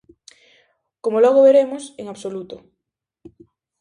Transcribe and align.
Como 1.03 1.21
logo 1.23 1.45
veremos, 1.47 1.83
en 2.01 2.05
absoluto. 2.13 2.55